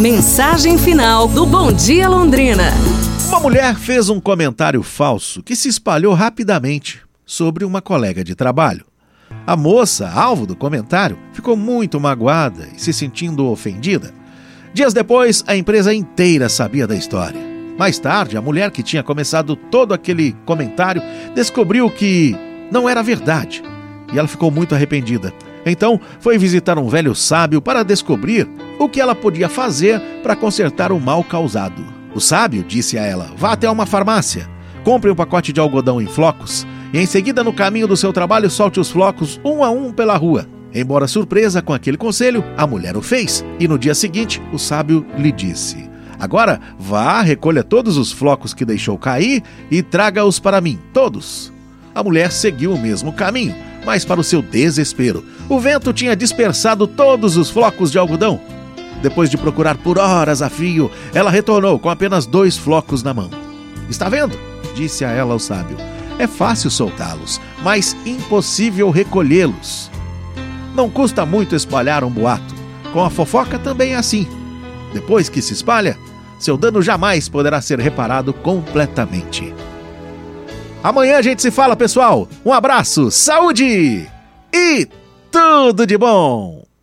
Mensagem 0.00 0.78
final 0.78 1.28
do 1.28 1.44
Bom 1.44 1.70
Dia 1.70 2.08
Londrina. 2.08 2.72
Uma 3.28 3.38
mulher 3.38 3.74
fez 3.74 4.08
um 4.08 4.18
comentário 4.18 4.82
falso 4.82 5.42
que 5.42 5.54
se 5.54 5.68
espalhou 5.68 6.14
rapidamente 6.14 7.02
sobre 7.26 7.66
uma 7.66 7.82
colega 7.82 8.24
de 8.24 8.34
trabalho. 8.34 8.86
A 9.46 9.54
moça, 9.54 10.10
alvo 10.10 10.46
do 10.46 10.56
comentário, 10.56 11.18
ficou 11.34 11.54
muito 11.54 12.00
magoada 12.00 12.66
e 12.74 12.80
se 12.80 12.94
sentindo 12.94 13.46
ofendida. 13.46 14.10
Dias 14.72 14.94
depois, 14.94 15.44
a 15.46 15.54
empresa 15.54 15.92
inteira 15.92 16.48
sabia 16.48 16.86
da 16.86 16.96
história. 16.96 17.38
Mais 17.78 17.98
tarde, 17.98 18.38
a 18.38 18.42
mulher 18.42 18.70
que 18.70 18.82
tinha 18.82 19.02
começado 19.02 19.54
todo 19.54 19.92
aquele 19.92 20.32
comentário 20.46 21.02
descobriu 21.34 21.90
que 21.90 22.34
não 22.72 22.88
era 22.88 23.02
verdade 23.02 23.62
e 24.10 24.18
ela 24.18 24.26
ficou 24.26 24.50
muito 24.50 24.74
arrependida. 24.74 25.30
Então, 25.64 26.00
foi 26.20 26.38
visitar 26.38 26.78
um 26.78 26.88
velho 26.88 27.14
sábio 27.14 27.60
para 27.60 27.82
descobrir 27.82 28.48
o 28.78 28.88
que 28.88 29.00
ela 29.00 29.14
podia 29.14 29.48
fazer 29.48 30.00
para 30.22 30.36
consertar 30.36 30.90
o 30.92 31.00
mal 31.00 31.22
causado. 31.22 31.84
O 32.14 32.20
sábio 32.20 32.64
disse 32.64 32.98
a 32.98 33.04
ela: 33.04 33.30
vá 33.36 33.52
até 33.52 33.70
uma 33.70 33.86
farmácia, 33.86 34.48
compre 34.84 35.10
um 35.10 35.14
pacote 35.14 35.52
de 35.52 35.60
algodão 35.60 36.00
em 36.00 36.06
flocos 36.06 36.66
e 36.92 36.98
em 36.98 37.06
seguida, 37.06 37.44
no 37.44 37.52
caminho 37.52 37.86
do 37.86 37.96
seu 37.96 38.12
trabalho, 38.12 38.50
solte 38.50 38.80
os 38.80 38.90
flocos 38.90 39.40
um 39.44 39.62
a 39.62 39.70
um 39.70 39.92
pela 39.92 40.16
rua. 40.16 40.46
Embora 40.74 41.08
surpresa 41.08 41.62
com 41.62 41.72
aquele 41.72 41.96
conselho, 41.96 42.44
a 42.56 42.66
mulher 42.66 42.96
o 42.96 43.02
fez 43.02 43.44
e 43.58 43.68
no 43.68 43.78
dia 43.78 43.94
seguinte 43.94 44.42
o 44.52 44.58
sábio 44.58 45.06
lhe 45.16 45.30
disse: 45.30 45.88
Agora 46.18 46.60
vá, 46.78 47.22
recolha 47.22 47.62
todos 47.62 47.96
os 47.96 48.10
flocos 48.10 48.52
que 48.52 48.64
deixou 48.64 48.98
cair 48.98 49.42
e 49.70 49.82
traga-os 49.82 50.40
para 50.40 50.60
mim, 50.60 50.78
todos. 50.92 51.52
A 51.94 52.02
mulher 52.02 52.30
seguiu 52.30 52.72
o 52.72 52.78
mesmo 52.78 53.12
caminho, 53.12 53.54
mas 53.84 54.04
para 54.04 54.20
o 54.20 54.24
seu 54.24 54.42
desespero, 54.42 55.24
o 55.48 55.58
vento 55.58 55.92
tinha 55.92 56.16
dispersado 56.16 56.86
todos 56.86 57.36
os 57.36 57.50
flocos 57.50 57.90
de 57.90 57.98
algodão. 57.98 58.40
Depois 59.02 59.30
de 59.30 59.38
procurar 59.38 59.76
por 59.78 59.98
horas 59.98 60.42
a 60.42 60.50
fio, 60.50 60.90
ela 61.14 61.30
retornou 61.30 61.78
com 61.78 61.88
apenas 61.88 62.26
dois 62.26 62.56
flocos 62.56 63.02
na 63.02 63.14
mão. 63.14 63.30
Está 63.88 64.08
vendo? 64.08 64.38
disse 64.74 65.04
a 65.04 65.10
ela 65.10 65.34
o 65.34 65.38
sábio. 65.38 65.76
É 66.18 66.26
fácil 66.26 66.70
soltá-los, 66.70 67.40
mas 67.62 67.96
impossível 68.04 68.90
recolhê-los. 68.90 69.90
Não 70.74 70.88
custa 70.90 71.24
muito 71.24 71.56
espalhar 71.56 72.04
um 72.04 72.10
boato. 72.10 72.54
Com 72.92 73.04
a 73.04 73.10
fofoca 73.10 73.58
também 73.58 73.94
é 73.94 73.96
assim. 73.96 74.28
Depois 74.92 75.28
que 75.28 75.40
se 75.40 75.54
espalha, 75.54 75.96
seu 76.38 76.56
dano 76.56 76.82
jamais 76.82 77.28
poderá 77.28 77.60
ser 77.60 77.78
reparado 77.78 78.32
completamente. 78.32 79.54
Amanhã 80.82 81.18
a 81.18 81.22
gente 81.22 81.42
se 81.42 81.50
fala, 81.50 81.76
pessoal. 81.76 82.26
Um 82.44 82.52
abraço, 82.52 83.10
saúde 83.10 84.08
e 84.52 84.88
tudo 85.30 85.86
de 85.86 85.98
bom! 85.98 86.69